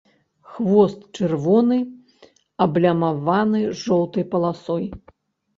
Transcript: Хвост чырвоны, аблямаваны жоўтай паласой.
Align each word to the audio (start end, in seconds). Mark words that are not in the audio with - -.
Хвост 0.53 0.99
чырвоны, 1.19 1.77
аблямаваны 2.67 3.61
жоўтай 3.83 4.29
паласой. 4.33 4.85